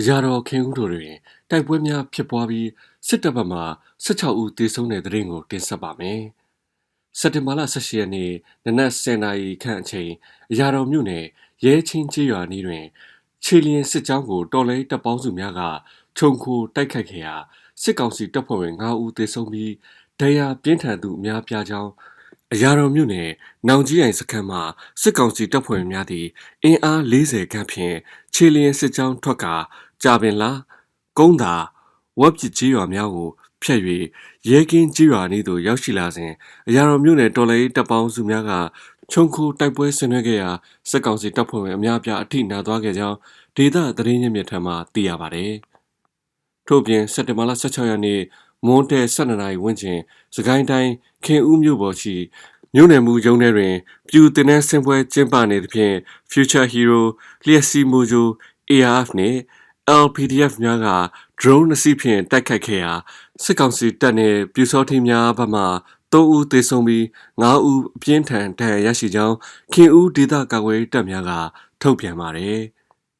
[0.00, 1.14] အရာတော်ခင်ဦးတို့တွင်
[1.50, 2.68] တိုက်ပွဲများဖြစ်ပွားပြီး
[3.08, 3.60] စစ်တပ်ဘက်မှ
[4.04, 6.20] 16ဦးသေဆုံးတဲ့တဲ့ရင်ကိုတင်ဆက်ပါမယ်။
[7.18, 8.32] စက်တင်ဘာလ18ရက်နေ့
[8.64, 10.10] နနက်10:00နာရီခန့်အချိန်
[10.50, 11.24] အရာတော်မြို့နယ်
[11.64, 12.84] ရဲချင်းချေးရွာနီးတွင်
[13.44, 15.60] ခြေလျင်စစ်ကြောင်းကိုတော်လိုင်းတပ်ပေါင်းစုများက
[16.16, 17.34] ခြုံခိုတိုက်ခိုက်ခဲ့ရာ
[17.82, 19.72] စစ်ကောင်စီတပ်ဖွဲ့ဝင်9ဦးသေဆုံးပြီး
[20.20, 21.92] ဒဏ်ရာပြင်းထန်သူအများပြားကြောင်း
[22.54, 23.30] အရာတော်မြို့နယ်
[23.68, 24.62] နောင်ကြီးအိမ်စခန်းမှာ
[25.02, 26.28] စစ်ကောင်စီတပ်ဖွဲ့ဝင်များသည့်
[26.64, 27.96] အင်အား40ခန့်ဖြင့်
[28.34, 29.46] ခြေလျင်စစ်ကြောင်းထွက်က
[30.02, 30.50] ကြာပင်လာ
[31.18, 31.54] ကုန်းသာ
[32.20, 33.30] ဝက်ပစ်ကြီးရွာများကို
[33.62, 33.80] ဖျက်၍
[34.50, 36.32] ရဲကင်းကြီးရွာနေသို့ရောက်ရှိလာစဉ်
[36.68, 38.52] အရာတော်မြို့နယ်တော်လေးတပ်ပေါင်းစုများက
[39.12, 40.50] ခြုံခိုတိုက်ပွဲဆင်နွှဲခဲ့ရာ
[40.90, 43.16] စစ်ကောင်စီတပ်ဖွဲ့ဝင်အများပြားအထိနာသွားခဲ့ကြောင်း
[43.56, 45.46] ဒေသသတင်းရင်းမြစ်ထံမှသိရပါဗျ။
[46.66, 48.20] ထို့ပြင်စက်တင်ဘာလ16ရက်နေ့
[48.66, 49.98] မွန်းတဲ12နာရီဝန်းကျင်
[50.34, 50.92] စကိုင်းတိုင်း
[51.24, 52.16] ခင်ဦးမြို့ပေါ်ရှိ
[52.74, 53.74] မြို့နယ်မှုရုံးထဲတွင်
[54.08, 55.94] ပြူတင်တဲ့ဆင်ပွဲကျင်းပနေသဖြင့်
[56.30, 57.02] Future Hero
[57.46, 58.28] လျက်စီမိုဂျို
[58.70, 59.38] ARF နှင့်
[59.88, 60.88] LPDF များက
[61.40, 62.92] drone နှစ်စီးဖြင့်တိုက်ခတ်ခဲ့ရာ
[63.42, 65.62] စစ်ကောင်စီတပ်နှင့်ပြူစောထင်းများဘက်မှ
[66.12, 67.04] 3ဦးသေဆုံးပြီး
[67.42, 69.36] 9ဦးအပြင်းထန်ဒဏ်ရာရရှိကြောင်း
[69.72, 71.32] ခင်ဦးဒေသကာကွယ်တပ်များက
[71.82, 72.60] ထုတ်ပြန်ပါတယ်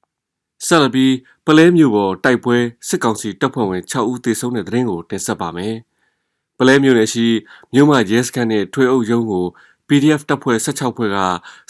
[0.66, 1.14] ။ဆက်လက်ပြီး
[1.46, 2.56] ပလဲမျိုးပေါ်တိုက်ပွဲ
[2.88, 5.74] စစ်ကောင်စီတပ်ဖွဲ့ဝင်6ဦးသေဆုံးတဲ့တဲ့ရင်ကိုတင်ဆက်ပါမယ်။
[6.58, 7.26] ပလဲမျိုးနယ်ရှိ
[7.72, 9.46] မြို့မရဲစခန်းနဲ့ထွေအုပ်ရုံးကို
[9.88, 11.18] PDF တပ်ဖွဲ့16ဖွဲ့က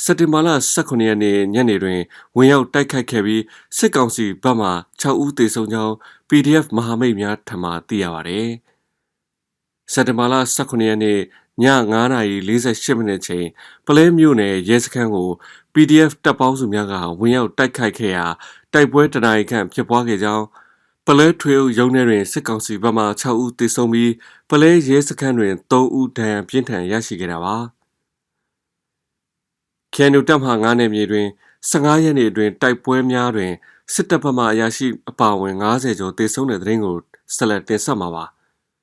[0.05, 2.01] စက်တင်ဘာလ18ရက်နေ့ညနေတွင်
[2.37, 3.43] ဝင်ရောက်တိုက်ခိုက်ခဲ့ပြီး
[3.79, 4.69] စစ်ကောင်စီဘက်မှ
[5.01, 5.95] 6ဦးသေဆုံးကြောင်း
[6.29, 8.41] PDF မဟာမိတ်များထံမှသိရပါဗျ။
[9.93, 13.47] စက်တင်ဘာလ18ရက်နေ့ည9:48မိနစ်ချိန်
[13.87, 15.31] ပလဲမြို့နယ်ရဲစခန်းကို
[15.75, 18.27] PDF တပ်ပေါင်းစုများကဝင်ရောက်တိုက်ခိုက်ခဲ့ရာ
[18.73, 20.47] တိုက်ပွဲတနိုင်ခန့်ဖြစ်ပွားခဲ့ကြောင်း
[21.07, 24.13] ပလဲထွေရုံးထဲတွင်စစ်ကောင်စီဘက်မှ6ဦးသေဆုံးပြီး
[24.51, 27.57] ပလဲရဲစခန်းတွင်3ဦးဒဏ်ရာပြင်းထန်ရရှိခဲ့တာပါ။
[29.95, 31.27] ခန်နူတပ်မှ9နယ်မြေတွင်
[31.71, 33.53] 15ရက်နေ့အတွင်းတိုက်ပွဲများတွင်
[33.93, 36.97] စစ်တပ်ဘက်မှအရာရှိအပါအဝင်90ကျော်သေဆုံးတဲ့တဲ့ရင်ကို
[37.35, 38.25] ဆက်လက်တင်ဆက်မှာပါ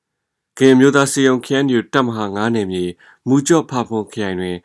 [0.60, 2.86] ။ကင်မျိုးသားစီယုံခန်နူတပ်မဟာ9နယ်မြေ
[3.28, 4.58] မူကြော့ဖာဖွန်ခရိုင်တွင်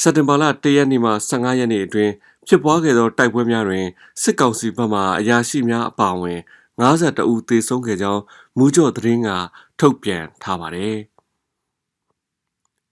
[0.00, 2.12] စက်တင်ဘာလ1ရက်နေ့မှ15ရက်နေ့အတွင်း
[2.46, 3.86] ဖြစ်ပွားခဲ့သောတိုက်ပွဲများတွင်
[4.22, 6.38] စစ်ကောင်စီဘက်မှအရာရှိများအပါအဝင်
[6.80, 8.22] 52ဦးသေဆုံးခဲ့ကြောင်း
[8.58, 9.28] မူကြော့သတင်းက
[9.80, 10.98] ထုတ်ပြန်ထားပါတယ်။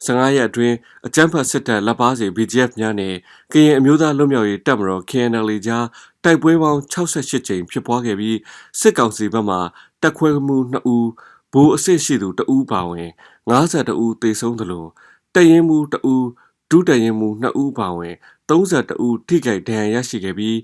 [0.07, 0.77] 15ရက်အတွင်း
[1.07, 3.15] အကြမ်းဖက်စစ်တပ်လက်ပါစီ BGF များနဲ့
[3.53, 5.87] ကရင်အမျိုးသားလွတ်မြောက်ရေးတပ်မတော် KNL ကြား
[6.25, 8.39] တိုက်ပွဲပေါင်း68ကြိမ်ဖြစ်ပွားခဲ့ပြီး
[8.81, 9.57] စစ်ကောင်စီဘက်မှ
[10.03, 11.09] တပ်ခွဲမှု2ဦး
[11.53, 13.11] ဗိုလ်အဆင့်ရှိသူ2ဦးပါဝင်
[13.51, 14.87] 52ဦးသေဆုံးသလို
[15.35, 16.27] တရင်မှု2ဦး
[16.71, 18.15] ဒုတရင်မှု2ဦးပါဝင်
[18.49, 20.59] 32ဦးထိခိုက်ဒဏ်ရာရရှိခဲ့ပြီး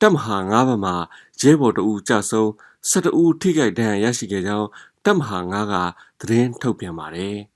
[0.00, 0.92] တပ်မဟာ9ဘက်မှ
[1.40, 2.48] ရဲဘော်2ဦးကြဆုံး
[2.90, 4.68] 12ဦးထိခိုက်ဒဏ်ရာရရှိခဲ့ကြောင်း
[5.04, 5.74] တပ်မဟာ9က
[6.20, 7.51] သတင်းထုတ်ပြန်ပါတယ်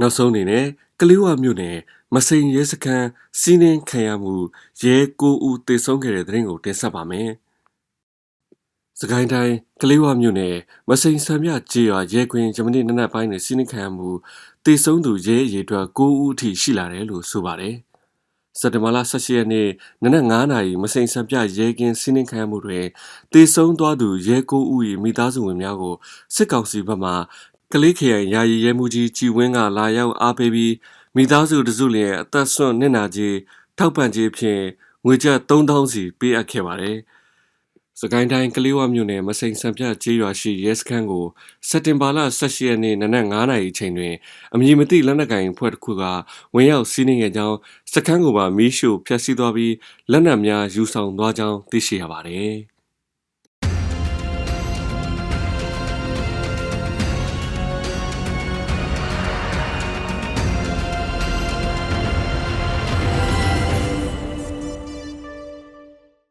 [0.00, 0.66] နောက်ဆုံးအနေနဲ့
[1.00, 1.76] ကလေးဝမြို့နယ်
[2.14, 3.08] မစိန်ရဲစခန်း
[3.40, 4.34] စီးနှင်းခံရမှု
[4.82, 7.30] ရဲ9ဦးသေဆုံးခဲ့တဲ့တဲ့ရင်ကိုတင်ဆက်ပါမယ်။
[9.00, 10.56] စကိုင်းတိုင်းကလေးဝမြို့နယ်
[10.88, 14.08] မစိန်ဆံမြကြေးရွာရဲခွင်ဂျမနီနနက်ပိုင်းတွင်စီးနှင်းခံရမှု
[14.64, 17.76] သေဆုံးသူရဲအရေအတွက်9ဦးအထိရှိလာတယ်လို့ဆိုပါတယ်။
[18.58, 19.68] စက်တဘာလ18ရက်နေ့
[20.02, 22.86] နနက်9နာရီမစိန်ဆံပြရဲကင်းစီးနှင်းခံရမှုတွင်
[23.32, 25.94] သေဆုံးသွားသူရဲ9ဦး၏မိသားစုဝင်များကို
[26.34, 27.12] စစ်ကောင်စီဘက်မှ
[27.74, 30.74] ကလေးခရိုင်ယာယီရဲမှုကြီးကြည်ဝင်းကလာရောက်အားပေးပြီး
[31.14, 33.36] မိသားစုတစုလျက်အသက်ဆွန့်နစ်နာကြီး
[33.78, 34.62] ထောက်ပံ့ခြင်းဖြင့်
[35.04, 36.96] ငွေကျပ်3000စီပေးအပ်ခဲ့ပါတယ်။
[38.00, 41.26] စကိုင်းတိုင်းကလေးဝမြို့နယ်မစိန်စံပြကျေးရွာရှိရဲစခန်းကို
[41.68, 44.14] စက်တင်ဘာလ18ရက်နေ့နနက်9:00နာရီချိန်တွင်
[44.52, 46.02] အမည်မသိလက်နက်ကိုင်အဖွဲ့တစ်ခုက
[46.54, 47.56] ဝင်ရောက်စီးနင်းခဲ့ကြောင်း
[47.94, 49.74] စခန်းကိုပါမီးရှို့ဖျက်ဆီးသွားပြီး
[50.10, 52.54] လက်နက်များယူဆောင်သွားကြောင်းသိရှိရပါတယ်။